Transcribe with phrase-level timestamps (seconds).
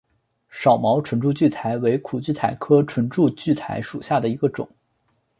[0.49, 4.67] 少毛唇柱苣苔为苦苣苔科唇柱苣苔属下的一个种。